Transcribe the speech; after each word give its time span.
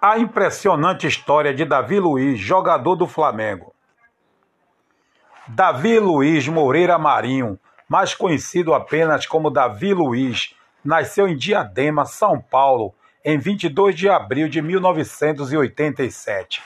A 0.00 0.16
impressionante 0.16 1.08
história 1.08 1.52
de 1.52 1.64
Davi 1.64 1.98
Luiz, 1.98 2.38
jogador 2.38 2.94
do 2.94 3.04
Flamengo. 3.04 3.74
Davi 5.48 5.98
Luiz 5.98 6.46
Moreira 6.46 6.96
Marinho, 6.96 7.58
mais 7.88 8.14
conhecido 8.14 8.74
apenas 8.74 9.26
como 9.26 9.50
Davi 9.50 9.92
Luiz, 9.92 10.54
nasceu 10.84 11.26
em 11.26 11.36
Diadema, 11.36 12.04
São 12.04 12.40
Paulo, 12.40 12.94
em 13.24 13.38
22 13.38 13.96
de 13.96 14.08
abril 14.08 14.48
de 14.48 14.62
1987. 14.62 16.62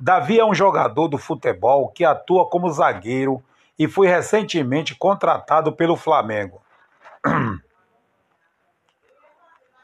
Davi 0.00 0.40
é 0.40 0.44
um 0.44 0.54
jogador 0.54 1.08
do 1.08 1.18
futebol 1.18 1.90
que 1.90 2.02
atua 2.02 2.48
como 2.48 2.70
zagueiro 2.70 3.42
e 3.78 3.86
foi 3.86 4.06
recentemente 4.06 4.94
contratado 4.94 5.70
pelo 5.70 5.96
Flamengo. 5.96 6.62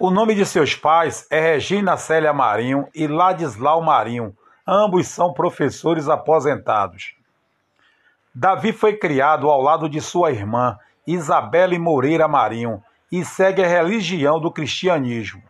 O 0.05 0.11
nome 0.11 0.34
de 0.34 0.45
seus 0.45 0.74
pais 0.74 1.29
é 1.30 1.38
Regina 1.38 1.97
Célia 1.97 2.33
Marinho 2.33 2.88
e 2.93 3.06
Ladislau 3.06 3.80
Marinho, 3.80 4.37
ambos 4.66 5.06
são 5.06 5.33
professores 5.33 6.09
aposentados. 6.09 7.15
Davi 8.34 8.73
foi 8.73 8.96
criado 8.96 9.48
ao 9.48 9.62
lado 9.62 9.88
de 9.88 10.01
sua 10.01 10.33
irmã, 10.33 10.77
Isabelle 11.07 11.79
Moreira 11.79 12.27
Marinho, 12.27 12.83
e 13.12 13.24
segue 13.24 13.62
a 13.62 13.69
religião 13.69 14.41
do 14.41 14.51
cristianismo. 14.51 15.41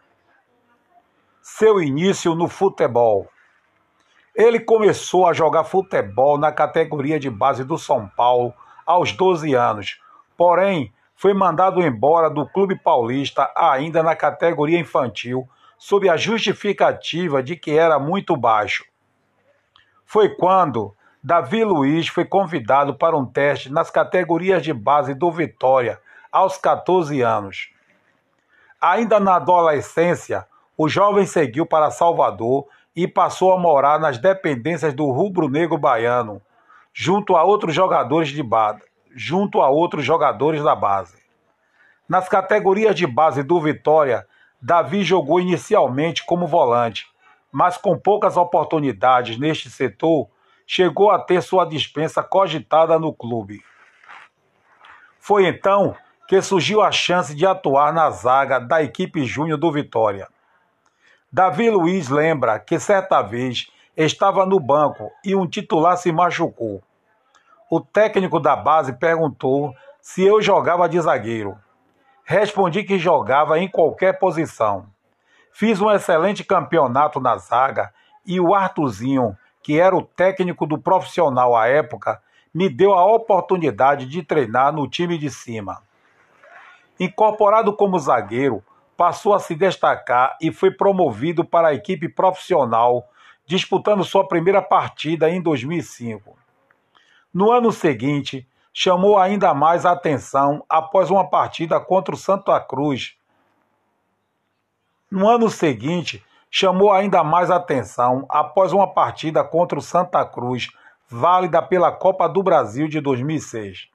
Seu 1.41 1.81
início 1.81 2.35
no 2.35 2.47
futebol. 2.47 3.31
Ele 4.37 4.61
começou 4.61 5.27
a 5.27 5.33
jogar 5.33 5.65
futebol 5.65 6.37
na 6.37 6.53
categoria 6.53 7.19
de 7.19 7.31
base 7.31 7.65
do 7.65 7.79
São 7.79 8.07
Paulo 8.07 8.53
aos 8.85 9.13
12 9.13 9.55
anos, 9.55 9.99
porém 10.37 10.93
foi 11.23 11.33
mandado 11.33 11.81
embora 11.81 12.29
do 12.29 12.45
Clube 12.45 12.75
Paulista 12.75 13.49
ainda 13.55 14.03
na 14.03 14.17
categoria 14.17 14.77
infantil, 14.77 15.49
sob 15.79 16.09
a 16.09 16.17
justificativa 16.17 17.41
de 17.41 17.55
que 17.55 17.79
era 17.79 17.97
muito 17.97 18.37
baixo. 18.37 18.85
Foi 20.05 20.31
quando 20.31 20.93
Davi 21.23 21.63
Luiz 21.63 22.09
foi 22.09 22.25
convidado 22.25 22.97
para 22.97 23.17
um 23.17 23.25
teste 23.25 23.71
nas 23.71 23.89
categorias 23.89 24.65
de 24.65 24.73
base 24.73 25.15
do 25.15 25.31
Vitória, 25.31 26.01
aos 26.33 26.59
14 26.59 27.21
anos. 27.23 27.71
Ainda 28.81 29.21
na 29.21 29.37
adolescência, 29.37 30.45
o 30.77 30.89
jovem 30.89 31.25
seguiu 31.25 31.65
para 31.65 31.93
Salvador 31.93 32.67
e 32.97 33.07
passou 33.07 33.53
a 33.53 33.61
morar 33.61 34.01
nas 34.01 34.19
dependências 34.19 34.93
do 34.93 35.09
rubro-negro 35.13 35.79
baiano, 35.79 36.43
junto 36.93 37.37
a 37.37 37.45
outros 37.45 37.73
jogadores 37.73 38.29
de 38.31 38.43
base 38.43 38.92
junto 39.15 39.61
a 39.61 39.69
outros 39.69 40.05
jogadores 40.05 40.63
da 40.63 40.75
base. 40.75 41.23
Nas 42.09 42.29
categorias 42.29 42.95
de 42.95 43.07
base 43.07 43.43
do 43.43 43.61
Vitória, 43.61 44.27
Davi 44.61 45.03
jogou 45.03 45.41
inicialmente 45.41 46.25
como 46.25 46.47
volante, 46.47 47.07
mas 47.51 47.77
com 47.77 47.99
poucas 47.99 48.37
oportunidades 48.37 49.39
neste 49.39 49.71
setor, 49.71 50.29
chegou 50.67 51.11
a 51.11 51.19
ter 51.19 51.43
sua 51.43 51.65
dispensa 51.65 52.23
cogitada 52.23 52.99
no 52.99 53.13
clube. 53.13 53.63
Foi 55.19 55.47
então 55.47 55.95
que 56.27 56.41
surgiu 56.41 56.81
a 56.81 56.91
chance 56.91 57.35
de 57.35 57.47
atuar 57.47 57.93
na 57.93 58.11
zaga 58.11 58.59
da 58.59 58.83
equipe 58.83 59.25
júnior 59.25 59.59
do 59.59 59.71
Vitória. 59.71 60.29
Davi 61.31 61.71
Luiz 61.71 62.09
lembra 62.09 62.59
que 62.59 62.79
certa 62.79 63.23
vez 63.23 63.71
estava 63.97 64.47
no 64.47 64.59
banco 64.59 65.11
e 65.25 65.35
um 65.35 65.47
titular 65.47 65.97
se 65.97 66.11
machucou 66.13 66.83
o 67.75 67.81
técnico 67.81 68.39
da 68.39 68.55
base 68.55 68.93
perguntou 68.93 69.75
se 69.99 70.23
eu 70.23 70.43
jogava 70.43 70.87
de 70.87 71.01
zagueiro. 71.01 71.57
Respondi 72.23 72.85
que 72.85 72.99
jogava 72.99 73.59
em 73.59 73.67
qualquer 73.67 74.19
posição. 74.19 74.85
Fiz 75.51 75.81
um 75.81 75.91
excelente 75.91 76.45
campeonato 76.45 77.19
na 77.19 77.39
zaga 77.39 77.91
e 78.27 78.39
o 78.39 78.55
Artuzinho, 78.55 79.35
que 79.63 79.81
era 79.81 79.97
o 79.97 80.03
técnico 80.03 80.67
do 80.67 80.77
profissional 80.77 81.57
à 81.57 81.67
época, 81.67 82.21
me 82.53 82.69
deu 82.69 82.93
a 82.93 83.07
oportunidade 83.07 84.05
de 84.05 84.23
treinar 84.23 84.71
no 84.71 84.87
time 84.87 85.17
de 85.17 85.31
cima. 85.31 85.81
Incorporado 87.01 87.75
como 87.75 87.99
zagueiro, 87.99 88.63
passou 88.99 89.33
a 89.33 89.39
se 89.39 89.55
destacar 89.55 90.37
e 90.43 90.53
foi 90.53 90.71
promovido 90.71 91.43
para 91.43 91.69
a 91.69 91.75
equipe 91.75 92.07
profissional, 92.07 93.09
disputando 93.47 94.05
sua 94.05 94.29
primeira 94.29 94.61
partida 94.61 95.31
em 95.31 95.41
2005. 95.41 96.42
No 97.33 97.51
ano 97.51 97.73
seguinte, 97.73 98.47
chamou 98.73 99.19
ainda 99.19 99.55
mais 99.55 99.87
a 99.87 99.93
atenção 99.93 100.65
após 100.69 101.11
uma 101.11 101.29
partida 101.29 101.81
contra 101.81 102.15
o 102.15 102.19
Santa 102.19 102.59
Cruz. 102.61 103.17
No 105.11 105.29
ano 105.29 105.49
seguinte, 105.49 106.25
chamou 106.51 106.93
ainda 106.93 107.25
mais 107.25 107.51
atenção 107.51 108.27
após 108.29 108.73
uma 108.73 108.87
partida 108.87 109.43
contra 109.43 109.79
o 109.79 109.83
Santa 109.83 110.25
Cruz, 110.27 110.69
válida 111.09 111.63
pela 111.63 111.91
Copa 111.91 112.29
do 112.29 112.43
Brasil 112.43 112.87
de 112.87 113.01
2006. 113.01 113.89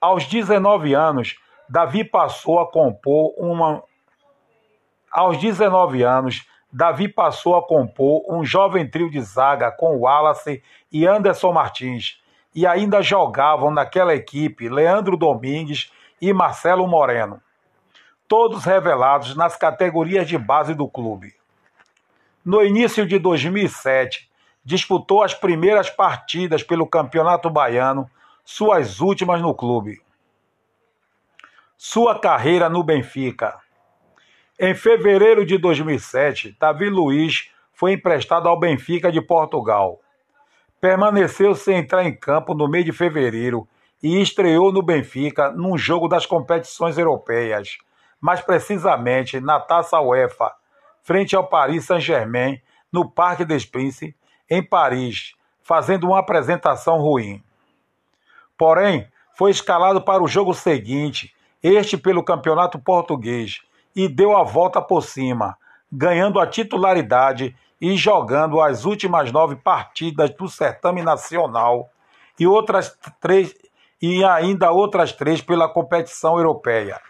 Aos 0.00 0.24
19 0.26 0.94
anos, 0.94 1.36
Davi 1.68 2.04
passou 2.04 2.60
a 2.60 2.70
compor 2.70 3.34
uma 3.36 3.82
Aos 5.10 5.38
19 5.38 6.02
anos, 6.02 6.46
Davi 6.72 7.08
passou 7.08 7.56
a 7.56 7.62
compor 7.62 8.22
um 8.28 8.44
jovem 8.44 8.88
trio 8.88 9.10
de 9.10 9.20
zaga 9.20 9.70
com 9.70 9.98
Wallace 9.98 10.62
e 10.92 11.06
Anderson 11.06 11.52
Martins, 11.52 12.22
e 12.58 12.66
ainda 12.66 13.00
jogavam 13.00 13.70
naquela 13.70 14.12
equipe 14.12 14.68
Leandro 14.68 15.16
Domingues 15.16 15.92
e 16.20 16.32
Marcelo 16.32 16.88
Moreno, 16.88 17.40
todos 18.26 18.64
revelados 18.64 19.36
nas 19.36 19.54
categorias 19.54 20.26
de 20.26 20.36
base 20.36 20.74
do 20.74 20.88
clube. 20.88 21.32
No 22.44 22.60
início 22.60 23.06
de 23.06 23.16
2007, 23.16 24.28
disputou 24.64 25.22
as 25.22 25.32
primeiras 25.34 25.88
partidas 25.88 26.64
pelo 26.64 26.84
Campeonato 26.84 27.48
Baiano, 27.48 28.10
suas 28.44 29.00
últimas 29.00 29.40
no 29.40 29.54
clube. 29.54 30.02
Sua 31.76 32.18
carreira 32.18 32.68
no 32.68 32.82
Benfica. 32.82 33.56
Em 34.58 34.74
fevereiro 34.74 35.46
de 35.46 35.58
2007, 35.58 36.56
Davi 36.58 36.90
Luiz 36.90 37.52
foi 37.72 37.92
emprestado 37.92 38.48
ao 38.48 38.58
Benfica 38.58 39.12
de 39.12 39.20
Portugal 39.20 40.00
permaneceu 40.80 41.54
sem 41.54 41.78
entrar 41.78 42.04
em 42.04 42.14
campo 42.14 42.54
no 42.54 42.68
mês 42.68 42.84
de 42.84 42.92
fevereiro 42.92 43.68
e 44.02 44.20
estreou 44.20 44.72
no 44.72 44.82
Benfica 44.82 45.50
num 45.50 45.76
jogo 45.76 46.08
das 46.08 46.24
competições 46.24 46.96
europeias, 46.96 47.78
mais 48.20 48.40
precisamente 48.40 49.40
na 49.40 49.58
Taça 49.58 50.00
UEFA, 50.00 50.52
frente 51.02 51.34
ao 51.34 51.46
Paris 51.46 51.84
Saint-Germain, 51.84 52.60
no 52.92 53.10
Parque 53.10 53.44
des 53.44 53.64
Princes, 53.64 54.14
em 54.48 54.62
Paris, 54.62 55.34
fazendo 55.62 56.06
uma 56.06 56.20
apresentação 56.20 56.98
ruim. 56.98 57.42
Porém, 58.56 59.08
foi 59.34 59.50
escalado 59.50 60.00
para 60.00 60.22
o 60.22 60.28
jogo 60.28 60.54
seguinte, 60.54 61.34
este 61.62 61.96
pelo 61.96 62.24
Campeonato 62.24 62.78
Português, 62.78 63.60
e 63.94 64.08
deu 64.08 64.36
a 64.36 64.42
volta 64.42 64.80
por 64.80 65.02
cima, 65.02 65.56
ganhando 65.90 66.40
a 66.40 66.46
titularidade 66.46 67.56
e 67.80 67.96
jogando 67.96 68.60
as 68.60 68.84
últimas 68.84 69.30
nove 69.30 69.56
partidas 69.56 70.30
do 70.30 70.48
certame 70.48 71.02
nacional 71.02 71.88
e 72.38 72.46
outras 72.46 72.96
três 73.20 73.54
e 74.00 74.24
ainda 74.24 74.70
outras 74.70 75.12
três 75.12 75.40
pela 75.40 75.68
competição 75.68 76.36
europeia. 76.36 77.00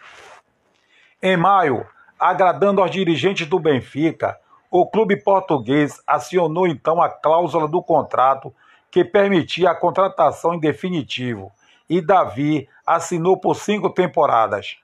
Em 1.21 1.37
maio, 1.37 1.85
agradando 2.19 2.81
aos 2.81 2.91
dirigentes 2.91 3.47
do 3.47 3.59
Benfica, 3.59 4.37
o 4.71 4.85
clube 4.85 5.17
português 5.17 6.01
acionou 6.05 6.67
então 6.67 7.01
a 7.01 7.09
cláusula 7.09 7.67
do 7.67 7.81
contrato 7.81 8.53
que 8.91 9.03
permitia 9.03 9.71
a 9.71 9.75
contratação 9.75 10.53
em 10.53 10.59
definitivo 10.59 11.51
e 11.89 12.01
Davi 12.01 12.69
assinou 12.85 13.37
por 13.37 13.55
cinco 13.55 13.89
temporadas. 13.89 14.77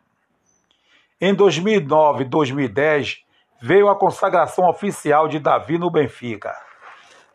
Em 1.21 1.33
2009 1.33 2.23
e 2.23 2.27
2010, 2.27 3.24
veio 3.61 3.89
a 3.89 3.97
consagração 3.97 4.67
oficial 4.67 5.27
de 5.27 5.39
Davi 5.39 5.77
no 5.77 5.89
Benfica. 5.89 6.53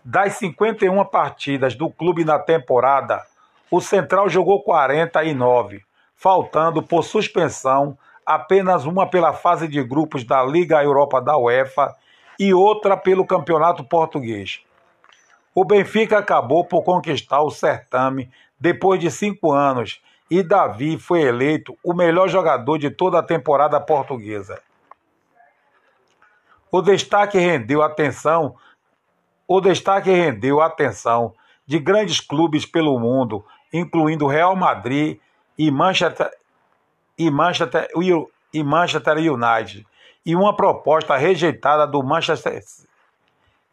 Das 0.04 0.34
51 0.34 1.04
partidas 1.06 1.74
do 1.74 1.90
clube 1.90 2.24
na 2.24 2.38
temporada, 2.38 3.22
o 3.70 3.80
Central 3.80 4.28
jogou 4.28 4.62
49, 4.62 5.82
faltando 6.14 6.82
por 6.82 7.02
suspensão 7.02 7.96
apenas 8.24 8.84
uma 8.84 9.08
pela 9.08 9.32
fase 9.32 9.66
de 9.66 9.82
grupos 9.82 10.24
da 10.24 10.42
Liga 10.42 10.82
Europa 10.82 11.20
da 11.20 11.36
UEFA 11.36 11.94
e 12.38 12.54
outra 12.54 12.96
pelo 12.96 13.26
Campeonato 13.26 13.84
Português. 13.84 14.60
O 15.54 15.64
Benfica 15.64 16.18
acabou 16.18 16.64
por 16.64 16.82
conquistar 16.82 17.42
o 17.42 17.50
certame 17.50 18.30
depois 18.58 19.00
de 19.00 19.10
cinco 19.10 19.52
anos 19.52 20.00
e 20.30 20.42
Davi 20.42 20.96
foi 20.96 21.22
eleito 21.22 21.76
o 21.84 21.92
melhor 21.92 22.28
jogador 22.28 22.78
de 22.78 22.88
toda 22.88 23.18
a 23.18 23.22
temporada 23.22 23.80
portuguesa. 23.80 24.62
O 26.72 26.80
destaque 26.80 27.38
rendeu 27.38 27.82
atenção, 27.82 28.54
o 29.46 29.60
destaque 29.60 30.10
rendeu 30.10 30.60
atenção 30.60 31.34
de 31.66 31.78
grandes 31.78 32.20
clubes 32.20 32.64
pelo 32.64 32.98
mundo, 32.98 33.44
incluindo 33.72 34.26
Real 34.26 34.54
Madrid 34.54 35.18
e 35.58 35.70
Manchester 35.70 36.30
e 37.18 37.30
Manchester, 37.30 37.88
e 38.52 38.62
Manchester 38.62 39.16
United, 39.18 39.86
e 40.24 40.34
uma 40.34 40.54
proposta 40.54 41.16
rejeitada 41.16 41.86
do 41.86 42.02
Manchester 42.02 42.62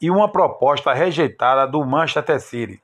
e 0.01 0.11
uma 0.11 0.31
proposta 0.31 0.93
rejeitada 0.93 1.67
do 1.67 1.83
Manchester 1.85 2.39
City. 2.39 2.81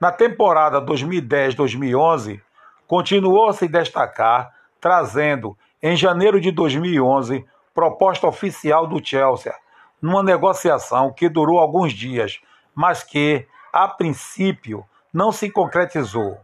Na 0.00 0.10
temporada 0.10 0.80
2010-2011, 0.80 2.40
continuou 2.86 3.48
a 3.48 3.52
se 3.52 3.68
destacar, 3.68 4.52
trazendo, 4.80 5.56
em 5.82 5.96
janeiro 5.96 6.40
de 6.40 6.50
2011, 6.50 7.44
proposta 7.74 8.26
oficial 8.26 8.86
do 8.86 9.04
Chelsea, 9.04 9.52
numa 10.00 10.22
negociação 10.22 11.12
que 11.12 11.28
durou 11.28 11.58
alguns 11.58 11.92
dias, 11.92 12.40
mas 12.74 13.02
que, 13.02 13.46
a 13.72 13.88
princípio, 13.88 14.86
não 15.12 15.32
se 15.32 15.50
concretizou. 15.50 16.38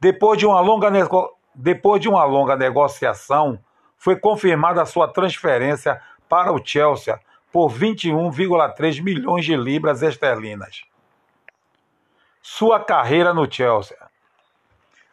Depois 0.00 0.38
de 0.38 0.46
uma 0.46 0.60
longa. 0.60 0.90
Depois 1.54 2.00
de 2.00 2.08
uma 2.08 2.24
longa 2.24 2.56
negociação, 2.56 3.60
foi 3.96 4.16
confirmada 4.16 4.84
sua 4.84 5.06
transferência 5.06 6.02
para 6.28 6.52
o 6.52 6.60
Chelsea 6.64 7.18
por 7.52 7.70
21,3 7.70 9.00
milhões 9.00 9.44
de 9.44 9.56
libras 9.56 10.02
esterlinas. 10.02 10.82
Sua 12.42 12.80
carreira 12.80 13.32
no 13.32 13.50
Chelsea. 13.50 13.96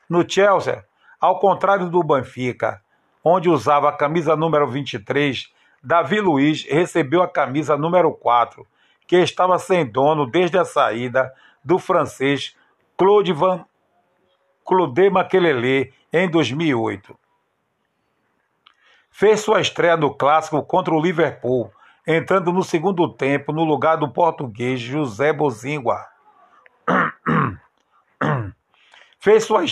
No 0.10 0.28
Chelsea, 0.28 0.84
ao 1.20 1.40
contrário 1.40 1.90
do 1.90 2.04
Benfica, 2.04 2.82
onde 3.24 3.50
usava 3.50 3.90
a 3.90 3.94
camisa 3.94 4.36
número 4.36 4.68
23, 4.68 5.52
Davi 5.84 6.20
Luiz 6.20 6.66
recebeu 6.66 7.22
a 7.22 7.28
camisa 7.28 7.78
número 7.78 8.12
4, 8.14 8.66
que 9.08 9.18
estava 9.18 9.58
sem 9.60 9.86
dono 9.86 10.26
desde 10.26 10.58
a 10.58 10.66
saída 10.66 11.34
do 11.64 11.78
francês 11.80 12.56
Claude 12.98 13.34
Van 13.34 13.66
Claude 14.66 15.10
Makelele 15.10 15.94
em 16.14 16.30
2008. 16.30 17.18
Fez 19.10 19.42
sua 19.42 19.60
estreia 19.60 19.98
no 19.98 20.14
clássico 20.14 20.64
contra 20.64 20.94
o 20.94 21.02
Liverpool, 21.02 21.72
entrando 22.08 22.54
no 22.54 22.64
segundo 22.64 23.08
tempo 23.10 23.52
no 23.52 23.64
lugar 23.64 23.98
do 23.98 24.10
português 24.10 24.80
José 24.80 25.34
Bozingua. 25.34 26.06
Fez 29.20 29.44
sua, 29.44 29.64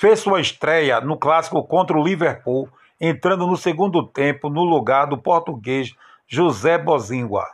fez 0.00 0.20
sua 0.20 0.40
estreia 0.40 0.98
no 0.98 1.18
clássico 1.18 1.62
contra 1.62 1.94
o 1.94 2.02
Liverpool, 2.02 2.70
entrando 2.98 3.46
no 3.46 3.54
segundo 3.54 4.02
tempo 4.02 4.48
no 4.48 4.64
lugar 4.64 5.06
do 5.06 5.18
português 5.18 5.94
José 6.26 6.78
Bozingua. 6.78 7.44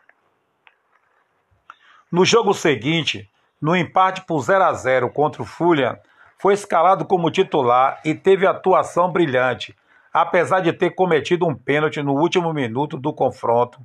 No 2.11 2.25
jogo 2.25 2.55
seguinte, 2.55 3.29
no 3.61 3.75
empate 3.75 4.25
por 4.25 4.39
0 4.39 4.63
a 4.63 4.73
0 4.73 5.11
contra 5.11 5.43
o 5.43 5.45
Fulham, 5.45 5.99
foi 6.39 6.55
escalado 6.55 7.05
como 7.05 7.33
titular 7.33 8.01
e 8.05 8.15
teve 8.15 8.47
atuação 8.47 9.11
brilhante, 9.11 9.75
apesar 10.13 10.61
de 10.61 10.73
ter 10.73 10.95
cometido 10.95 11.49
um 11.49 11.55
pênalti 11.55 12.01
no 12.01 12.13
último 12.13 12.53
minuto 12.53 12.97
do 12.97 13.13
confronto, 13.13 13.81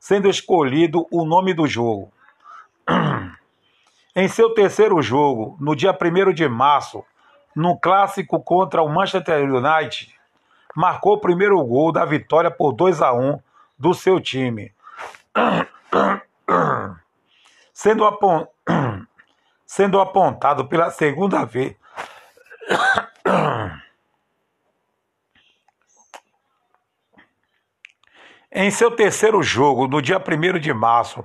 sendo 0.00 0.26
escolhido 0.30 1.06
o 1.12 1.26
nome 1.26 1.52
do 1.52 1.66
jogo. 1.66 2.10
em 4.16 4.26
seu 4.26 4.54
terceiro 4.54 5.02
jogo, 5.02 5.54
no 5.60 5.76
dia 5.76 5.92
1 5.92 6.32
de 6.32 6.48
março, 6.48 7.04
no 7.56 7.78
clássico 7.78 8.38
contra 8.38 8.82
o 8.82 8.88
Manchester 8.88 9.42
United, 9.42 10.14
marcou 10.74 11.14
o 11.14 11.20
primeiro 11.20 11.58
gol 11.64 11.90
da 11.90 12.04
vitória 12.04 12.50
por 12.50 12.72
2 12.72 13.00
a 13.00 13.14
1 13.14 13.40
do 13.78 13.94
seu 13.94 14.20
time. 14.20 14.74
sendo, 17.72 18.04
apon... 18.04 18.46
sendo 19.64 19.98
apontado 19.98 20.66
pela 20.66 20.90
segunda 20.90 21.46
vez 21.46 21.74
em 28.52 28.70
seu 28.70 28.90
terceiro 28.90 29.42
jogo, 29.42 29.88
no 29.88 30.02
dia 30.02 30.18
1 30.18 30.58
de 30.58 30.74
março, 30.74 31.24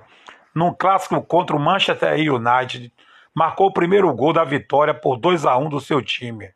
num 0.56 0.74
clássico 0.74 1.22
contra 1.22 1.56
o 1.56 1.60
Manchester 1.60 2.14
United, 2.14 2.94
marcou 3.34 3.68
o 3.68 3.74
primeiro 3.74 4.14
gol 4.14 4.34
da 4.34 4.44
vitória 4.44 4.94
por 4.94 5.18
2 5.18 5.46
a 5.46 5.58
1 5.58 5.70
do 5.70 5.80
seu 5.80 6.02
time. 6.02 6.54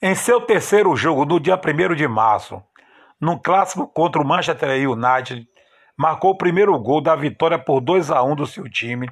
Em 0.00 0.16
seu 0.16 0.40
terceiro 0.40 0.96
jogo, 0.96 1.24
no 1.24 1.38
dia 1.38 1.54
1 1.54 1.94
de 1.94 2.08
março, 2.08 2.60
num 3.20 3.38
clássico 3.38 3.86
contra 3.86 4.20
o 4.20 4.26
Manchester 4.26 4.90
United, 4.90 5.48
marcou 5.96 6.32
o 6.32 6.36
primeiro 6.36 6.76
gol 6.80 7.00
da 7.00 7.14
vitória 7.14 7.56
por 7.56 7.80
2 7.80 8.10
a 8.10 8.20
1 8.22 8.34
do 8.34 8.46
seu 8.46 8.68
time, 8.68 9.08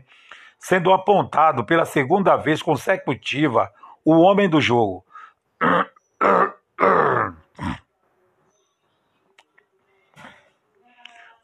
sendo 0.59 0.93
apontado 0.93 1.65
pela 1.65 1.85
segunda 1.85 2.37
vez 2.37 2.61
consecutiva 2.61 3.71
o 4.05 4.19
homem 4.21 4.49
do 4.49 4.61
jogo. 4.61 5.05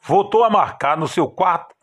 Voltou 0.06 0.44
a 0.44 0.50
marcar 0.50 0.96
no 0.96 1.08
seu 1.08 1.28
quarto, 1.28 1.74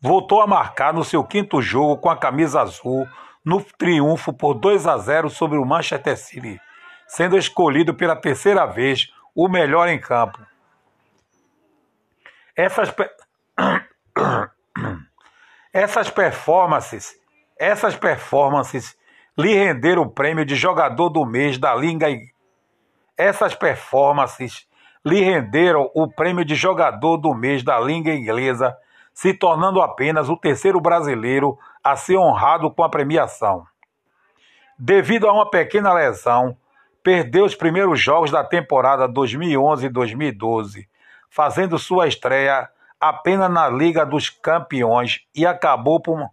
voltou 0.00 0.40
a 0.40 0.46
marcar 0.46 0.94
no 0.94 1.02
seu 1.02 1.24
quinto 1.24 1.60
jogo 1.60 1.98
com 1.98 2.08
a 2.08 2.16
camisa 2.16 2.60
azul 2.60 3.08
no 3.44 3.60
triunfo 3.60 4.32
por 4.32 4.54
2 4.54 4.86
a 4.86 4.96
0 4.98 5.28
sobre 5.28 5.58
o 5.58 5.64
Manchester 5.64 6.16
City, 6.16 6.60
sendo 7.08 7.36
escolhido 7.36 7.92
pela 7.92 8.14
terceira 8.14 8.64
vez 8.66 9.12
o 9.34 9.48
melhor 9.48 9.88
em 9.88 9.98
campo. 9.98 10.38
Essas, 12.54 12.94
essas 15.74 16.08
performances, 16.08 17.16
essas 17.58 17.96
performances 17.96 18.96
lhe 19.36 19.54
renderam 19.54 20.02
o 20.02 20.10
prêmio 20.10 20.44
de 20.44 20.54
jogador 20.54 21.08
do 21.08 21.26
mês 21.26 21.58
da 21.58 21.74
Liga 21.74 22.06
Essas 23.18 23.56
performances 23.56 24.68
lhe 25.04 25.20
renderam 25.20 25.90
o 25.94 26.08
prêmio 26.08 26.44
de 26.44 26.54
jogador 26.54 27.16
do 27.16 27.34
mês 27.34 27.62
da 27.62 27.78
Liga 27.80 28.12
Inglesa, 28.14 28.76
se 29.12 29.34
tornando 29.34 29.82
apenas 29.82 30.28
o 30.28 30.36
terceiro 30.36 30.80
brasileiro 30.80 31.58
a 31.82 31.96
ser 31.96 32.16
honrado 32.16 32.70
com 32.70 32.82
a 32.82 32.88
premiação. 32.88 33.66
Devido 34.78 35.28
a 35.28 35.32
uma 35.32 35.50
pequena 35.50 35.92
lesão, 35.92 36.56
perdeu 37.02 37.44
os 37.44 37.54
primeiros 37.54 38.00
jogos 38.00 38.30
da 38.30 38.44
temporada 38.44 39.06
2011 39.08 39.86
e 39.86 39.88
2012, 39.88 40.88
fazendo 41.28 41.78
sua 41.78 42.06
estreia 42.06 42.68
apenas 43.00 43.50
na 43.50 43.68
Liga 43.68 44.06
dos 44.06 44.30
Campeões 44.30 45.26
e 45.34 45.44
acabou 45.44 46.00
por. 46.00 46.30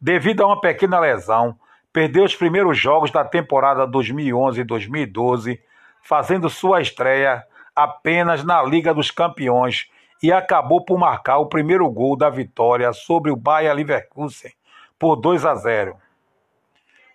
Devido 0.00 0.42
a 0.42 0.46
uma 0.46 0.60
pequena 0.60 0.98
lesão, 1.00 1.56
perdeu 1.92 2.24
os 2.24 2.34
primeiros 2.34 2.78
jogos 2.78 3.10
da 3.10 3.24
temporada 3.24 3.86
2011 3.86 4.60
e 4.60 4.64
2012, 4.64 5.60
fazendo 6.02 6.50
sua 6.50 6.80
estreia 6.80 7.42
apenas 7.74 8.44
na 8.44 8.62
Liga 8.62 8.92
dos 8.92 9.10
Campeões 9.10 9.90
e 10.22 10.32
acabou 10.32 10.84
por 10.84 10.98
marcar 10.98 11.38
o 11.38 11.46
primeiro 11.46 11.88
gol 11.90 12.16
da 12.16 12.28
vitória 12.28 12.92
sobre 12.92 13.30
o 13.30 13.36
Bayer 13.36 13.74
Leverkusen 13.74 14.52
por 14.98 15.16
2 15.16 15.44
a 15.44 15.54
0. 15.54 15.96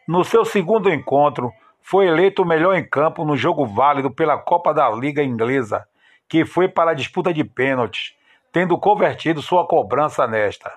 No 0.07 0.23
seu 0.23 0.43
segundo 0.43 0.89
encontro, 0.89 1.51
foi 1.81 2.07
eleito 2.07 2.41
o 2.41 2.45
melhor 2.45 2.75
em 2.75 2.87
campo 2.87 3.23
no 3.23 3.37
jogo 3.37 3.65
válido 3.65 4.11
pela 4.11 4.37
Copa 4.37 4.73
da 4.73 4.89
Liga 4.89 5.23
Inglesa, 5.23 5.87
que 6.27 6.45
foi 6.45 6.67
para 6.67 6.91
a 6.91 6.93
disputa 6.93 7.33
de 7.33 7.43
pênaltis, 7.43 8.13
tendo 8.51 8.77
convertido 8.77 9.41
sua 9.41 9.65
cobrança 9.65 10.27
nesta. 10.27 10.73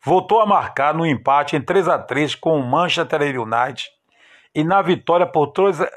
Voltou 0.00 0.40
a 0.40 0.46
marcar 0.46 0.94
no 0.94 1.04
empate 1.04 1.56
em 1.56 1.60
3 1.60 1.88
a 1.88 1.98
3 1.98 2.36
com 2.36 2.58
o 2.58 2.64
Manchester 2.64 3.20
United 3.40 3.90
e 4.54 4.62
na 4.62 4.80
vitória 4.80 5.26
por 5.26 5.48
3 5.48 5.80
a, 5.80 5.90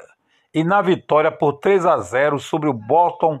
e 0.54 0.62
na 0.64 0.82
vitória 0.82 1.30
por 1.30 1.54
3 1.54 1.86
a 1.86 1.98
0 1.98 2.38
sobre 2.38 2.68
o 2.68 2.72
Bolton 2.72 3.40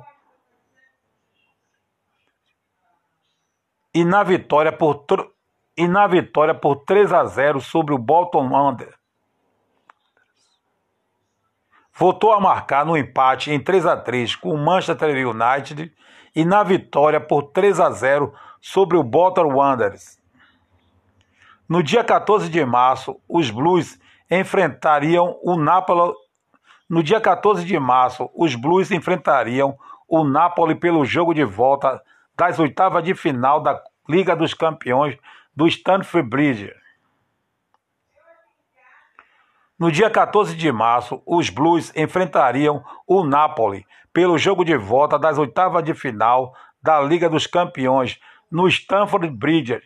e 3.94 4.04
na 4.04 4.22
vitória 4.22 4.72
por 4.72 5.04
e 5.76 5.88
na 5.88 6.06
vitória 6.06 6.54
por 6.54 6.76
3 6.84 7.12
a 7.12 7.24
0 7.24 7.60
sobre 7.60 7.94
o 7.94 7.98
Bolton 7.98 8.48
Wanderers 8.48 9.02
voltou 11.94 12.32
a 12.32 12.40
marcar 12.40 12.84
no 12.84 12.96
empate 12.96 13.50
em 13.50 13.60
3 13.60 13.86
a 13.86 13.96
3 13.96 14.36
com 14.36 14.54
o 14.54 14.58
Manchester 14.58 15.28
United 15.28 15.92
e 16.34 16.44
na 16.44 16.62
vitória 16.62 17.20
por 17.20 17.44
3 17.44 17.78
a 17.80 17.90
0 17.90 18.32
sobre 18.60 18.96
o 18.96 19.02
Bolton 19.02 19.54
Wanderers. 19.54 20.18
No 21.68 21.82
dia 21.82 22.02
14 22.02 22.48
de 22.48 22.64
março, 22.64 23.20
os 23.28 23.50
Blues 23.50 23.98
enfrentariam 24.30 25.38
o 25.42 25.56
Napoli. 25.56 26.12
No 26.92 27.02
dia 27.02 27.18
14 27.18 27.64
de 27.64 27.78
março, 27.78 28.30
os 28.34 28.54
Blues 28.54 28.90
enfrentariam 28.90 29.78
o 30.06 30.22
Napoli 30.24 30.74
pelo 30.74 31.06
jogo 31.06 31.32
de 31.32 31.42
volta 31.42 32.02
das 32.36 32.58
oitavas 32.58 33.02
de 33.02 33.14
final 33.14 33.62
da 33.62 33.82
Liga 34.06 34.36
dos 34.36 34.52
Campeões 34.52 35.16
do 35.56 35.66
Stamford 35.66 36.28
Bridge. 36.28 36.70
No 39.78 39.90
dia 39.90 40.10
14 40.10 40.54
de 40.54 40.70
março, 40.70 41.22
os 41.24 41.48
Blues 41.48 41.90
enfrentariam 41.96 42.84
o 43.06 43.24
Napoli 43.24 43.86
pelo 44.12 44.36
jogo 44.36 44.62
de 44.62 44.76
volta 44.76 45.18
das 45.18 45.38
oitavas 45.38 45.82
de 45.82 45.94
final 45.94 46.54
da 46.82 47.00
Liga 47.00 47.30
dos 47.30 47.46
Campeões 47.46 48.20
no 48.50 48.68
Stamford 48.68 49.30
Bridge. 49.30 49.80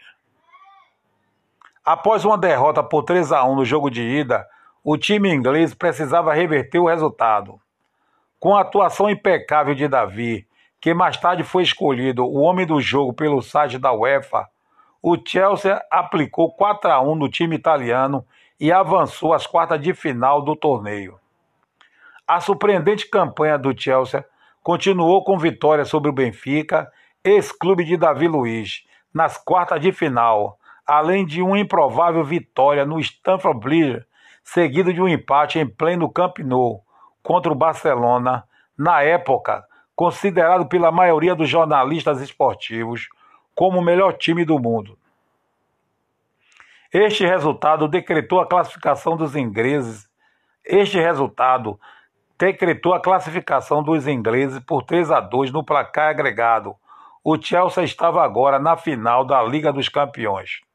Após 1.85 2.25
uma 2.25 2.37
derrota 2.37 2.83
por 2.83 3.05
3 3.05 3.31
a 3.31 3.45
1 3.45 3.55
no 3.55 3.65
jogo 3.65 3.91
de 3.91 4.03
ida, 4.03 4.45
o 4.89 4.97
time 4.97 5.35
inglês 5.35 5.75
precisava 5.75 6.33
reverter 6.33 6.79
o 6.79 6.87
resultado. 6.87 7.61
Com 8.39 8.55
a 8.55 8.61
atuação 8.61 9.11
impecável 9.11 9.75
de 9.75 9.89
Davi, 9.89 10.47
que 10.81 10.95
mais 10.95 11.17
tarde 11.17 11.43
foi 11.43 11.65
escolhido 11.65 12.25
o 12.25 12.37
homem 12.37 12.65
do 12.65 12.81
jogo 12.81 13.13
pelo 13.13 13.43
site 13.43 13.79
da 13.79 13.93
UEFA, 13.93 14.47
o 15.03 15.17
Chelsea 15.17 15.85
aplicou 15.91 16.53
4 16.53 16.89
a 16.89 17.01
1 17.01 17.17
no 17.17 17.29
time 17.29 17.57
italiano 17.57 18.25
e 18.61 18.71
avançou 18.71 19.35
às 19.35 19.45
quartas 19.45 19.81
de 19.81 19.93
final 19.93 20.41
do 20.41 20.55
torneio. 20.55 21.19
A 22.25 22.39
surpreendente 22.39 23.11
campanha 23.11 23.59
do 23.59 23.77
Chelsea 23.77 24.25
continuou 24.63 25.25
com 25.25 25.37
vitória 25.37 25.85
sobre 25.85 26.11
o 26.11 26.15
Benfica, 26.15 26.89
ex-clube 27.25 27.83
de 27.83 27.97
Davi 27.97 28.29
Luiz, 28.29 28.85
nas 29.13 29.37
quartas 29.37 29.81
de 29.81 29.91
final, 29.91 30.57
além 30.87 31.27
de 31.27 31.43
uma 31.43 31.59
improvável 31.59 32.23
vitória 32.23 32.87
no 32.87 33.01
Stamford 33.01 33.59
Bridge, 33.59 34.07
seguido 34.47 34.95
de 34.95 35.03
um 35.03 35.09
empate 35.09 35.59
em 35.59 35.67
pleno 35.67 36.09
Camp 36.09 36.39
Nou 36.39 36.81
contra 37.21 37.51
o 37.51 37.57
Barcelona, 37.57 38.45
na 38.79 39.03
época 39.03 39.65
considerado 39.95 40.69
pela 40.69 40.93
maioria 40.93 41.35
dos 41.35 41.49
jornalistas 41.49 42.21
esportivos 42.21 43.09
como 43.57 43.81
o 43.81 43.85
melhor 43.85 44.13
time 44.13 44.45
do 44.45 44.57
mundo. 44.59 44.97
Este 46.93 47.27
resultado 47.27 47.89
decretou 47.89 48.41
a 48.41 48.47
classificação 48.47 49.17
dos 49.17 49.35
ingleses. 49.35 50.09
Este 50.65 51.01
resultado 51.01 51.79
decretou 52.39 52.95
a 52.95 53.01
classificação 53.01 53.83
dos 53.83 54.07
ingleses 54.07 54.61
por 54.61 54.85
3 54.85 55.11
a 55.11 55.21
2 55.21 55.51
no 55.51 55.65
placar 55.65 56.11
agregado. 56.11 56.77
O 57.25 57.37
Chelsea 57.37 57.83
estava 57.83 58.23
agora 58.23 58.61
na 58.61 58.77
final 58.77 59.25
da 59.25 59.43
Liga 59.43 59.73
dos 59.73 59.89
Campeões. 59.89 60.66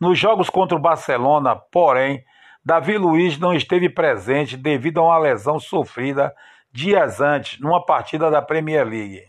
Nos 0.00 0.16
jogos 0.16 0.48
contra 0.48 0.76
o 0.76 0.80
Barcelona, 0.80 1.56
porém, 1.56 2.24
Davi 2.64 2.96
Luiz 2.96 3.36
não 3.38 3.52
esteve 3.52 3.88
presente 3.88 4.56
devido 4.56 5.00
a 5.00 5.04
uma 5.04 5.18
lesão 5.18 5.58
sofrida 5.58 6.32
dias 6.70 7.20
antes 7.20 7.58
numa 7.58 7.84
partida 7.84 8.30
da 8.30 8.40
Premier 8.40 8.86
League. 8.86 9.24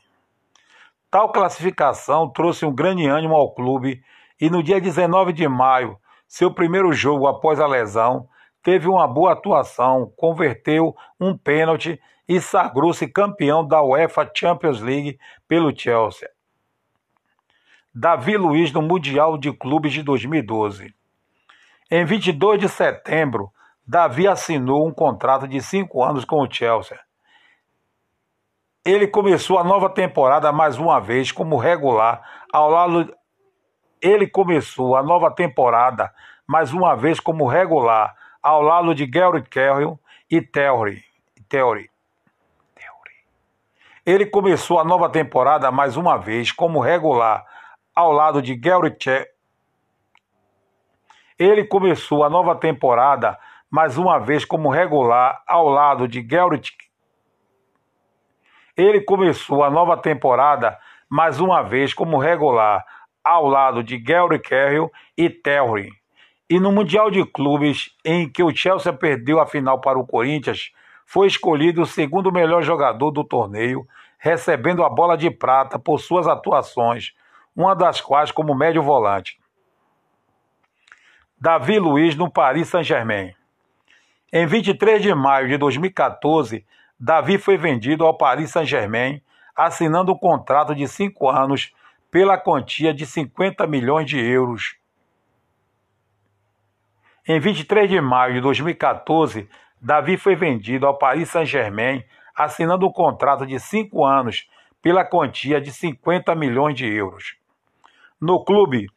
Tal 1.09 1.31
classificação 1.31 2.29
trouxe 2.29 2.65
um 2.65 2.73
grande 2.73 3.07
ânimo 3.07 3.35
ao 3.35 3.51
clube 3.51 4.03
e 4.39 4.47
no 4.47 4.61
dia 4.61 4.79
19 4.79 5.33
de 5.33 5.47
maio, 5.47 5.97
seu 6.27 6.53
primeiro 6.53 6.93
jogo 6.93 7.25
após 7.25 7.59
a 7.59 7.65
lesão, 7.65 8.27
teve 8.61 8.87
uma 8.87 9.07
boa 9.07 9.33
atuação, 9.33 10.13
converteu 10.15 10.95
um 11.19 11.35
pênalti 11.35 11.99
e 12.27 12.39
sagrou-se 12.39 13.07
campeão 13.07 13.67
da 13.67 13.81
UEFA 13.81 14.29
Champions 14.35 14.81
League 14.81 15.17
pelo 15.47 15.75
Chelsea. 15.75 16.29
Davi 17.93 18.37
Luiz 18.37 18.71
no 18.71 18.83
Mundial 18.83 19.35
de 19.35 19.51
Clubes 19.51 19.91
de 19.91 20.03
2012. 20.03 20.93
Em 21.89 22.05
22 22.05 22.59
de 22.59 22.69
setembro, 22.69 23.51
Davi 23.85 24.27
assinou 24.27 24.87
um 24.87 24.93
contrato 24.93 25.47
de 25.47 25.59
cinco 25.59 26.03
anos 26.03 26.23
com 26.23 26.39
o 26.39 26.51
Chelsea. 26.51 26.99
Ele 28.85 29.07
começou 29.07 29.57
a 29.57 29.63
nova 29.63 29.89
temporada 29.89 30.51
mais 30.51 30.77
uma 30.77 30.99
vez 30.99 31.31
como 31.31 31.57
regular 31.57 32.21
ao 32.53 32.69
lado. 32.69 33.11
Ele 33.99 34.27
começou 34.27 34.95
a 34.95 35.01
nova 35.01 35.31
temporada 35.31 36.13
mais 36.45 36.71
uma 36.71 36.95
vez 36.95 37.19
como 37.19 37.47
regular 37.47 38.15
ao 38.41 38.61
lado 38.61 38.93
de 38.93 39.07
Gary 39.07 39.41
Carroll 39.41 39.99
e 40.29 40.39
Theory. 40.41 41.03
Theory. 41.49 41.89
Ele 44.05 44.25
começou 44.27 44.79
a 44.79 44.83
nova 44.83 45.09
temporada 45.09 45.71
mais 45.71 45.97
uma 45.97 46.17
vez 46.17 46.51
como 46.51 46.79
regular 46.79 47.45
ao 47.99 48.13
lado 48.13 48.41
de 48.41 48.57
che... 48.97 49.27
Ele 51.37 51.65
começou 51.65 52.23
a 52.23 52.29
nova 52.29 52.55
temporada 52.55 53.37
mais 53.69 53.97
uma 53.97 54.17
vez 54.19 54.45
como 54.45 54.69
regular 54.69 55.43
ao 55.45 55.67
lado 55.67 56.07
de 56.07 56.21
Gary 56.21 56.61
Ele 58.77 59.01
começou 59.01 59.65
a 59.65 59.69
nova 59.69 59.97
temporada 59.97 60.79
mais 61.09 61.41
uma 61.41 61.61
vez 61.61 61.93
como 61.93 62.17
regular 62.17 62.85
ao 63.21 63.45
lado 63.45 63.83
de 63.83 63.97
Gary 63.97 64.39
Carroll 64.39 64.89
e 65.17 65.29
Terry. 65.29 65.91
E 66.49 66.57
no 66.57 66.71
Mundial 66.71 67.11
de 67.11 67.25
Clubes, 67.25 67.93
em 68.05 68.29
que 68.29 68.41
o 68.41 68.55
Chelsea 68.55 68.93
perdeu 68.93 69.41
a 69.41 69.45
final 69.45 69.81
para 69.81 69.99
o 69.99 70.07
Corinthians, 70.07 70.71
foi 71.05 71.27
escolhido 71.27 71.81
o 71.81 71.85
segundo 71.85 72.31
melhor 72.31 72.63
jogador 72.63 73.11
do 73.11 73.25
torneio, 73.25 73.85
recebendo 74.17 74.85
a 74.85 74.89
bola 74.89 75.17
de 75.17 75.29
prata 75.29 75.77
por 75.77 75.99
suas 75.99 76.27
atuações, 76.27 77.13
uma 77.59 77.75
das 77.75 77.99
quais 77.99 78.31
como 78.31 78.55
médio 78.55 78.81
volante. 78.81 79.39
Davi 81.39 81.77
Luiz 81.77 82.15
no 82.15 82.31
Paris 82.31 82.69
Saint-Germain. 82.69 83.35
Em 84.31 84.45
23 84.45 85.01
de 85.01 85.13
maio 85.13 85.47
de 85.47 85.57
2014, 85.57 86.65
Davi 86.99 87.37
foi 87.37 87.57
vendido 87.57 88.05
ao 88.05 88.17
Paris 88.17 88.51
Saint-Germain, 88.51 89.21
assinando 89.55 90.13
um 90.13 90.17
contrato 90.17 90.73
de 90.73 90.87
cinco 90.87 91.29
anos 91.29 91.73
pela 92.09 92.37
quantia 92.37 92.93
de 92.93 93.05
50 93.05 93.67
milhões 93.67 94.09
de 94.09 94.19
euros 94.19 94.79
em 97.31 97.39
23 97.39 97.87
de 97.87 98.01
maio 98.01 98.33
de 98.33 98.41
2014, 98.41 99.47
Davi 99.79 100.17
foi 100.17 100.35
vendido 100.35 100.87
ao 100.87 100.97
Paris 100.97 101.29
Saint-Germain, 101.29 102.03
assinando 102.35 102.87
um 102.87 102.91
contrato 102.91 103.45
de 103.45 103.59
cinco 103.59 104.03
anos 104.03 104.49
pela 104.81 105.05
quantia 105.05 105.61
de 105.61 105.71
50 105.71 106.33
milhões 106.33 106.75
de 106.75 106.91
euros. 106.91 107.38
No 108.21 108.43
clube, 108.43 108.87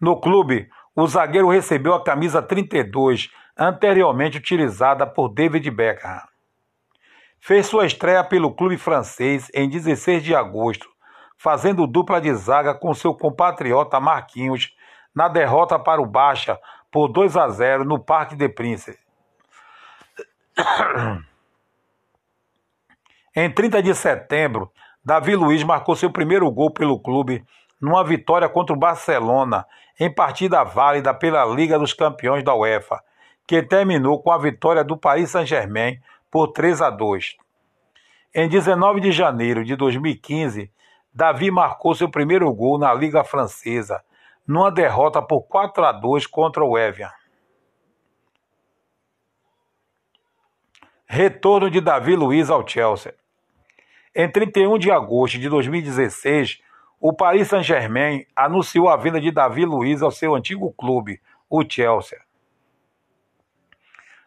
no 0.00 0.20
clube, 0.20 0.68
o 0.94 1.06
zagueiro 1.06 1.48
recebeu 1.48 1.94
a 1.94 2.04
camisa 2.04 2.42
32, 2.42 3.30
anteriormente 3.56 4.38
utilizada 4.38 5.06
por 5.06 5.30
David 5.30 5.70
Beckham. 5.70 6.20
Fez 7.40 7.66
sua 7.66 7.86
estreia 7.86 8.22
pelo 8.22 8.54
clube 8.54 8.76
francês 8.76 9.50
em 9.54 9.68
16 9.68 10.22
de 10.22 10.34
agosto, 10.34 10.88
fazendo 11.38 11.86
dupla 11.86 12.20
de 12.20 12.34
zaga 12.34 12.74
com 12.74 12.92
seu 12.92 13.14
compatriota 13.14 13.98
Marquinhos 13.98 14.74
na 15.14 15.28
derrota 15.28 15.78
para 15.78 16.02
o 16.02 16.06
Baixa 16.06 16.58
por 16.90 17.08
2 17.08 17.36
a 17.36 17.48
0 17.48 17.84
no 17.84 17.98
Parque 17.98 18.36
de 18.36 18.48
Princes. 18.48 18.98
Em 23.34 23.52
30 23.52 23.82
de 23.82 23.94
setembro, 23.94 24.70
Davi 25.06 25.36
Luiz 25.36 25.62
marcou 25.62 25.94
seu 25.94 26.10
primeiro 26.10 26.50
gol 26.50 26.68
pelo 26.68 26.98
clube 26.98 27.44
numa 27.80 28.02
vitória 28.02 28.48
contra 28.48 28.74
o 28.74 28.78
Barcelona 28.78 29.64
em 30.00 30.12
partida 30.12 30.64
válida 30.64 31.14
pela 31.14 31.44
Liga 31.44 31.78
dos 31.78 31.94
Campeões 31.94 32.42
da 32.42 32.52
UEFA, 32.52 33.00
que 33.46 33.62
terminou 33.62 34.20
com 34.20 34.32
a 34.32 34.38
vitória 34.38 34.82
do 34.82 34.96
Paris 34.96 35.30
Saint-Germain 35.30 36.00
por 36.28 36.48
3 36.48 36.82
a 36.82 36.90
2. 36.90 37.36
Em 38.34 38.48
19 38.48 39.00
de 39.00 39.12
janeiro 39.12 39.64
de 39.64 39.76
2015, 39.76 40.72
Davi 41.14 41.52
marcou 41.52 41.94
seu 41.94 42.10
primeiro 42.10 42.52
gol 42.52 42.76
na 42.76 42.92
Liga 42.92 43.22
Francesa, 43.22 44.02
numa 44.44 44.72
derrota 44.72 45.22
por 45.22 45.42
4 45.42 45.84
a 45.84 45.92
2 45.92 46.26
contra 46.26 46.64
o 46.64 46.76
Evian. 46.76 47.12
Retorno 51.06 51.70
de 51.70 51.80
Davi 51.80 52.16
Luiz 52.16 52.50
ao 52.50 52.66
Chelsea. 52.66 53.14
Em 54.18 54.30
31 54.30 54.78
de 54.78 54.90
agosto 54.90 55.38
de 55.38 55.46
2016, 55.46 56.62
o 56.98 57.12
Paris 57.12 57.48
Saint-Germain 57.48 58.24
anunciou 58.34 58.88
a 58.88 58.96
venda 58.96 59.20
de 59.20 59.30
Davi 59.30 59.66
Luiz 59.66 60.00
ao 60.00 60.10
seu 60.10 60.34
antigo 60.34 60.72
clube, 60.72 61.20
o 61.50 61.62
Chelsea. 61.62 62.18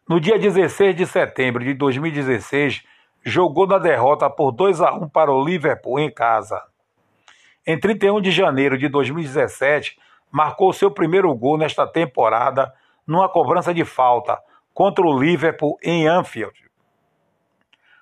No 0.07 0.19
dia 0.19 0.37
16 0.37 0.95
de 0.95 1.07
setembro 1.07 1.63
de 1.63 1.73
2016, 1.73 2.83
jogou 3.23 3.65
na 3.65 3.79
derrota 3.79 4.29
por 4.29 4.51
2 4.51 4.79
a 4.79 4.93
1 4.93 5.09
para 5.09 5.31
o 5.31 5.43
Liverpool 5.43 5.99
em 5.99 6.13
casa. 6.13 6.61
Em 7.65 7.75
31 7.79 8.21
de 8.21 8.29
janeiro 8.29 8.77
de 8.77 8.87
2017, 8.89 9.97
marcou 10.31 10.71
seu 10.71 10.91
primeiro 10.91 11.33
gol 11.33 11.57
nesta 11.57 11.87
temporada 11.87 12.71
numa 13.07 13.27
cobrança 13.27 13.73
de 13.73 13.83
falta 13.83 14.39
contra 14.71 15.03
o 15.03 15.19
Liverpool 15.19 15.79
em 15.81 16.07
Anfield. 16.07 16.68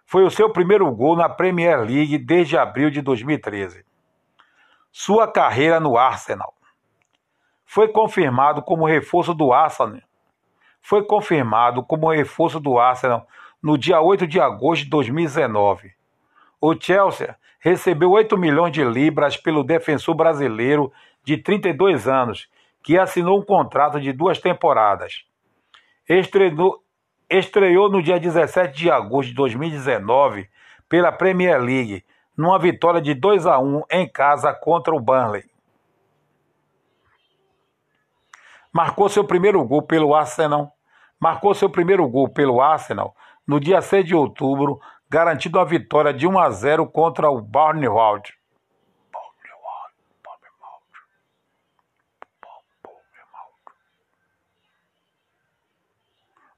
Foi 0.09 0.23
o 0.23 0.31
seu 0.31 0.49
primeiro 0.49 0.89
gol 0.89 1.17
na 1.17 1.27
Premier 1.27 1.81
League 1.81 2.17
desde 2.17 2.57
abril 2.57 2.89
de 2.89 3.01
2013. 3.01 3.83
Sua 4.89 5.29
carreira 5.29 5.81
no 5.81 5.97
Arsenal. 5.97 6.55
Foi 7.65 7.89
confirmado 7.89 8.61
como 8.61 8.87
reforço 8.87 9.33
do 9.33 9.51
Arsenal. 9.51 9.99
Foi 10.81 11.03
confirmado 11.03 11.83
como 11.83 12.09
reforço 12.09 12.57
do 12.57 12.79
Arsenal 12.79 13.27
no 13.61 13.77
dia 13.77 13.99
8 13.99 14.25
de 14.25 14.39
agosto 14.39 14.85
de 14.85 14.89
2019. 14.91 15.91
O 16.61 16.73
Chelsea 16.73 17.35
recebeu 17.59 18.11
8 18.11 18.37
milhões 18.37 18.71
de 18.71 18.85
libras 18.85 19.35
pelo 19.35 19.61
defensor 19.61 20.15
brasileiro 20.15 20.89
de 21.21 21.35
32 21.35 22.07
anos, 22.07 22.49
que 22.81 22.97
assinou 22.97 23.41
um 23.41 23.45
contrato 23.45 23.99
de 23.99 24.13
duas 24.13 24.39
temporadas. 24.39 25.25
Estreou, 26.07 26.81
estreou 27.29 27.89
no 27.89 28.01
dia 28.01 28.19
17 28.19 28.77
de 28.77 28.89
agosto 28.89 29.29
de 29.29 29.35
2019 29.35 30.49
pela 30.87 31.11
Premier 31.11 31.59
League, 31.61 32.05
numa 32.35 32.57
vitória 32.57 33.01
de 33.01 33.13
2 33.13 33.45
a 33.45 33.59
1 33.59 33.83
em 33.91 34.07
casa 34.07 34.53
contra 34.53 34.95
o 34.95 34.99
Burnley. 34.99 35.43
Marcou 38.71 39.09
seu 39.09 39.23
primeiro 39.23 39.63
gol 39.65 39.81
pelo 39.81 40.13
Arsenal. 40.13 40.71
Marcou 41.19 41.53
seu 41.53 41.69
primeiro 41.69 42.07
gol 42.07 42.29
pelo 42.29 42.61
Arsenal 42.61 43.15
no 43.47 43.59
dia 43.59 43.81
6 43.81 44.05
de 44.05 44.13
outubro, 44.13 44.79
garantindo 45.09 45.59
a 45.59 45.65
vitória 45.65 46.13
de 46.13 46.27
1 46.27 46.37
a 46.37 46.49
0 46.51 46.87
contra 46.87 47.29
o 47.29 47.41
Bournemouth. 47.41 48.36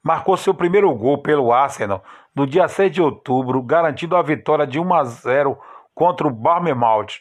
Marcou 0.02 0.38
seu 0.38 0.54
primeiro 0.54 0.94
gol 0.96 1.18
pelo 1.22 1.52
Arsenal 1.52 2.04
no 2.34 2.48
dia 2.48 2.68
6 2.68 2.92
de 2.92 3.02
outubro, 3.02 3.62
garantindo 3.62 4.16
a 4.16 4.22
vitória 4.22 4.66
de 4.66 4.80
1 4.80 4.94
a 4.94 5.04
0 5.04 5.58
contra 5.94 6.26
o 6.28 6.32
Bournemouth. 6.32 7.20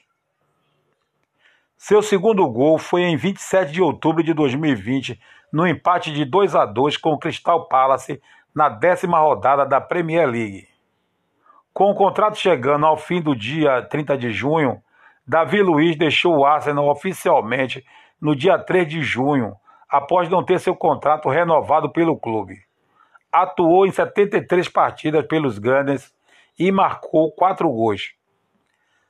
Seu 1.77 2.03
segundo 2.03 2.49
gol 2.49 2.79
foi 2.79 3.03
em 3.03 3.17
27 3.17 3.73
de 3.73 3.83
outubro 3.83 4.23
de 4.23 4.33
2020, 4.33 5.21
no 5.53 5.67
empate 5.67 6.13
de 6.13 6.25
2 6.25 6.55
a 6.55 6.65
2 6.65 6.97
com 6.97 7.11
o 7.11 7.19
Crystal 7.19 7.67
Palace 7.69 8.21
na 8.55 8.69
décima 8.69 9.19
rodada 9.19 9.67
da 9.67 9.81
Premier 9.81 10.29
League. 10.29 10.69
Com 11.73 11.91
o 11.91 11.95
contrato 11.95 12.37
chegando 12.37 12.87
ao 12.87 12.97
fim 12.97 13.21
do 13.21 13.35
dia 13.35 13.83
30 13.83 14.17
de 14.19 14.33
junho, 14.33 14.83
Davi 15.27 15.63
Luiz 15.63 15.97
deixou 15.97 16.39
o 16.39 16.45
Arsenal 16.45 16.89
oficialmente 16.89 17.85
no 18.21 18.35
dia 18.35 18.59
3 18.59 18.89
de 18.89 19.03
junho, 19.03 19.55
após 19.89 20.29
não 20.29 20.45
ter 20.45 20.59
seu 20.61 20.75
contrato 20.75 21.29
renovado 21.29 21.91
pelo 21.93 22.19
clube. 22.19 22.68
Atuou 23.33 23.87
em 23.87 23.91
73 23.91 24.69
partidas 24.69 25.27
pelos 25.27 25.59
Gunners 25.59 26.13
e 26.59 26.73
marcou 26.73 27.31
quatro 27.33 27.69
gols. 27.69 28.15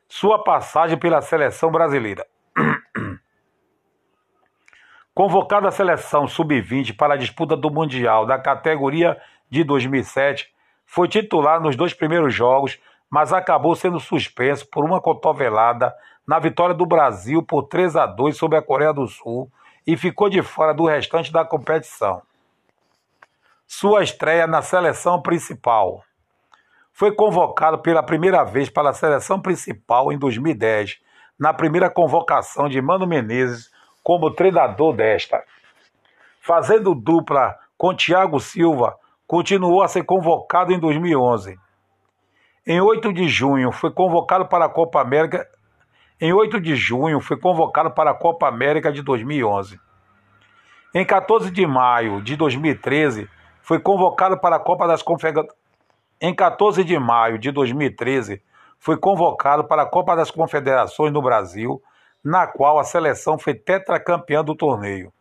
Sua 0.09 0.43
passagem 0.43 0.99
pela 0.99 1.21
seleção 1.21 1.71
brasileira. 1.71 2.27
Convocado 5.15 5.67
à 5.67 5.71
seleção 5.71 6.27
sub-20 6.27 6.97
para 6.97 7.15
a 7.15 7.17
disputa 7.17 7.57
do 7.57 7.71
Mundial 7.71 8.25
da 8.27 8.39
categoria 8.39 9.21
de 9.51 9.65
2007, 9.65 10.49
foi 10.87 11.09
titular 11.09 11.61
nos 11.61 11.77
dois 11.77 11.93
primeiros 11.93 12.35
jogos, 12.35 12.79
mas 13.11 13.33
acabou 13.33 13.75
sendo 13.75 14.01
suspenso 14.01 14.69
por 14.71 14.85
uma 14.85 15.01
cotovelada 15.01 15.95
na 16.27 16.39
vitória 16.39 16.75
do 16.75 16.87
Brasil 16.87 17.43
por 17.43 17.65
3 17.65 17.97
a 17.97 18.07
2 18.07 18.37
sobre 18.37 18.59
a 18.59 18.63
Coreia 18.63 18.93
do 18.93 19.07
Sul 19.07 19.51
e 19.87 19.97
ficou 19.97 20.29
de 20.29 20.43
fora 20.43 20.75
do 20.75 20.87
restante 20.87 21.33
da 21.33 21.45
competição. 21.45 22.23
Sua 23.71 24.03
estreia 24.03 24.47
na 24.47 24.63
seleção 24.63 25.21
principal. 25.21 26.03
Foi 26.91 27.15
convocado 27.15 27.79
pela 27.79 28.03
primeira 28.03 28.43
vez 28.43 28.71
para 28.71 28.89
a 28.89 28.95
seleção 28.95 29.39
principal 29.39 30.11
em 30.11 30.19
2010, 30.19 30.99
na 31.39 31.53
primeira 31.53 31.91
convocação 31.91 32.67
de 32.67 32.81
Mano 32.81 33.07
Menezes 33.07 33.71
como 34.03 34.31
treinador 34.31 34.97
desta. 34.97 35.45
Fazendo 36.41 36.95
dupla 36.95 37.57
com 37.77 37.95
Thiago 37.95 38.41
Silva, 38.41 38.97
continuou 39.27 39.83
a 39.83 39.89
ser 39.89 40.03
convocado 40.03 40.73
em 40.73 40.79
2011. 40.79 41.61
Em 42.67 42.81
8 42.81 43.13
de 43.13 43.29
junho 43.29 43.71
foi 43.71 43.91
convocado 43.93 44.47
para 44.47 44.65
a 44.65 44.71
Copa 44.71 45.03
América. 45.03 45.47
Em 46.19 46.33
8 46.33 46.59
de 46.59 46.75
junho 46.75 47.21
foi 47.21 47.37
convocado 47.37 47.91
para 47.91 48.13
a 48.13 48.15
Copa 48.15 48.49
América 48.49 48.91
de 48.91 49.03
2011. 49.03 49.79
Em 50.95 51.05
14 51.05 51.51
de 51.51 51.67
maio 51.67 52.23
de 52.23 52.35
2013 52.35 53.29
foi 53.69 53.79
convocado 53.79 54.39
para 54.39 54.57
a 54.57 54.59
Copa 54.59 54.89
das 54.89 55.03
Confederações. 55.03 55.55
Em 56.19 56.35
14 56.35 56.83
de 56.83 56.99
maio 56.99 57.39
de 57.39 57.51
2013 57.51 58.43
foi 58.79 58.97
convocado 58.97 59.63
para 59.65 59.83
a 59.83 59.87
Copa 59.87 60.17
das 60.17 60.31
Confederações 60.31 61.13
no 61.13 61.21
Brasil, 61.21 61.83
na 62.25 62.47
qual 62.47 62.79
a 62.79 62.85
seleção 62.85 63.39
foi 63.39 63.53
tetracampeã 63.53 64.43
do 64.43 64.55
torneio. 64.55 65.13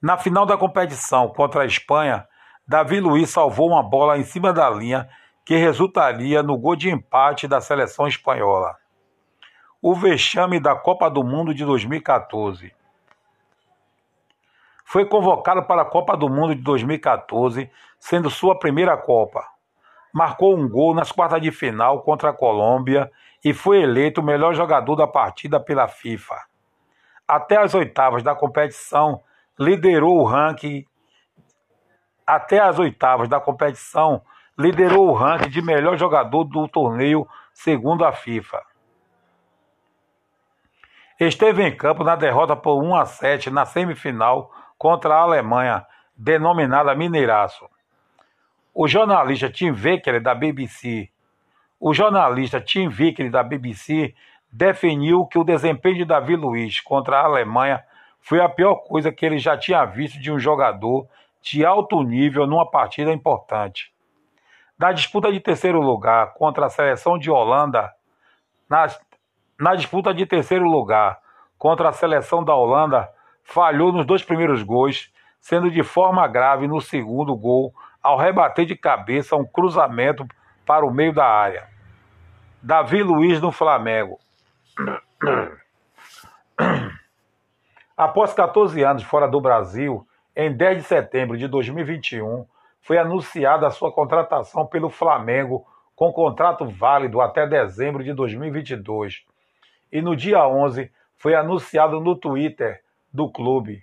Na 0.00 0.16
final 0.16 0.46
da 0.46 0.56
competição 0.56 1.28
contra 1.28 1.64
a 1.64 1.66
Espanha, 1.66 2.26
Davi 2.66 2.98
Luiz 2.98 3.28
salvou 3.28 3.68
uma 3.68 3.82
bola 3.82 4.16
em 4.16 4.24
cima 4.24 4.50
da 4.50 4.70
linha 4.70 5.06
que 5.44 5.56
resultaria 5.56 6.42
no 6.42 6.56
gol 6.56 6.76
de 6.76 6.88
empate 6.88 7.46
da 7.46 7.60
seleção 7.60 8.08
espanhola. 8.08 8.74
O 9.82 9.94
vexame 9.94 10.58
da 10.58 10.74
Copa 10.74 11.10
do 11.10 11.22
Mundo 11.22 11.52
de 11.52 11.62
2014. 11.62 12.72
Foi 14.94 15.04
convocado 15.04 15.64
para 15.64 15.82
a 15.82 15.84
Copa 15.84 16.16
do 16.16 16.28
Mundo 16.28 16.54
de 16.54 16.62
2014, 16.62 17.68
sendo 17.98 18.30
sua 18.30 18.56
primeira 18.56 18.96
Copa. 18.96 19.44
Marcou 20.12 20.56
um 20.56 20.68
gol 20.68 20.94
nas 20.94 21.10
quartas 21.10 21.42
de 21.42 21.50
final 21.50 22.02
contra 22.02 22.30
a 22.30 22.32
Colômbia 22.32 23.10
e 23.44 23.52
foi 23.52 23.82
eleito 23.82 24.20
o 24.20 24.24
melhor 24.24 24.54
jogador 24.54 24.94
da 24.94 25.08
partida 25.08 25.58
pela 25.58 25.88
FIFA. 25.88 26.36
Até 27.26 27.56
as 27.56 27.74
oitavas 27.74 28.22
da 28.22 28.36
competição, 28.36 29.20
liderou 29.58 30.20
o 30.20 30.24
ranking 30.24 30.86
até 32.24 32.60
as 32.60 32.78
oitavas 32.78 33.28
da 33.28 33.40
competição, 33.40 34.22
liderou 34.56 35.08
o 35.08 35.12
ranking 35.12 35.50
de 35.50 35.60
melhor 35.60 35.96
jogador 35.96 36.44
do 36.44 36.68
torneio 36.68 37.26
segundo 37.52 38.04
a 38.04 38.12
FIFA. 38.12 38.62
Esteve 41.18 41.64
em 41.64 41.76
campo 41.76 42.04
na 42.04 42.14
derrota 42.14 42.54
por 42.54 42.80
1 42.80 42.94
a 42.94 43.04
7 43.06 43.50
na 43.50 43.66
semifinal 43.66 44.52
contra 44.78 45.14
a 45.14 45.20
Alemanha, 45.20 45.86
denominada 46.16 46.94
Mineiraço. 46.94 47.68
O 48.72 48.88
jornalista 48.88 49.50
Tim 49.50 49.70
Wecker 49.70 50.20
da 50.20 50.34
BBC, 50.34 51.10
o 51.80 51.92
jornalista 51.92 52.60
Tim 52.60 52.88
Wecker 52.88 53.30
da 53.30 53.42
BBC 53.42 54.14
definiu 54.50 55.26
que 55.26 55.38
o 55.38 55.44
desempenho 55.44 55.96
de 55.96 56.04
Davi 56.04 56.36
Luiz 56.36 56.80
contra 56.80 57.20
a 57.20 57.24
Alemanha 57.24 57.84
foi 58.20 58.40
a 58.40 58.48
pior 58.48 58.76
coisa 58.76 59.12
que 59.12 59.26
ele 59.26 59.38
já 59.38 59.56
tinha 59.58 59.84
visto 59.84 60.18
de 60.18 60.32
um 60.32 60.38
jogador 60.38 61.06
de 61.42 61.64
alto 61.64 62.02
nível 62.02 62.46
numa 62.46 62.70
partida 62.70 63.12
importante. 63.12 63.92
Na 64.78 64.92
disputa 64.92 65.30
de 65.30 65.40
terceiro 65.40 65.80
lugar 65.80 66.32
contra 66.34 66.66
a 66.66 66.70
seleção 66.70 67.18
de 67.18 67.30
Holanda, 67.30 67.92
na, 68.68 68.86
na 69.60 69.74
disputa 69.74 70.14
de 70.14 70.24
terceiro 70.24 70.64
lugar 70.64 71.18
contra 71.58 71.90
a 71.90 71.92
seleção 71.92 72.42
da 72.42 72.54
Holanda, 72.54 73.12
falhou 73.44 73.92
nos 73.92 74.04
dois 74.06 74.24
primeiros 74.24 74.62
gols, 74.62 75.12
sendo 75.40 75.70
de 75.70 75.82
forma 75.82 76.26
grave 76.26 76.66
no 76.66 76.80
segundo 76.80 77.36
gol 77.36 77.72
ao 78.02 78.18
rebater 78.18 78.66
de 78.66 78.74
cabeça 78.74 79.36
um 79.36 79.44
cruzamento 79.44 80.26
para 80.66 80.84
o 80.84 80.92
meio 80.92 81.12
da 81.12 81.26
área. 81.26 81.68
Davi 82.62 83.02
Luiz 83.02 83.40
no 83.40 83.52
Flamengo. 83.52 84.18
Após 87.96 88.32
14 88.32 88.82
anos 88.82 89.04
fora 89.04 89.28
do 89.28 89.40
Brasil, 89.40 90.06
em 90.34 90.52
10 90.52 90.78
de 90.78 90.84
setembro 90.84 91.38
de 91.38 91.46
2021, 91.46 92.44
foi 92.80 92.98
anunciada 92.98 93.66
a 93.66 93.70
sua 93.70 93.92
contratação 93.92 94.66
pelo 94.66 94.90
Flamengo 94.90 95.64
com 95.94 96.12
contrato 96.12 96.66
válido 96.66 97.20
até 97.20 97.46
dezembro 97.46 98.02
de 98.02 98.12
2022. 98.12 99.24
E 99.92 100.02
no 100.02 100.16
dia 100.16 100.46
11 100.46 100.90
foi 101.16 101.34
anunciado 101.34 102.00
no 102.00 102.16
Twitter 102.16 102.83
do 103.14 103.30
clube. 103.30 103.80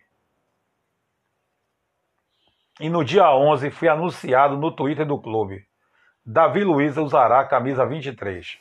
E 2.82 2.90
no 2.90 3.02
dia 3.02 3.34
11 3.34 3.72
foi 3.72 3.88
anunciado 3.88 4.58
no 4.58 4.76
Twitter 4.76 5.06
do 5.06 5.18
clube. 5.18 5.66
Davi 6.26 6.66
Luiz 6.66 6.98
usará 6.98 7.40
a 7.40 7.48
camisa 7.48 7.86
23. 7.86 8.60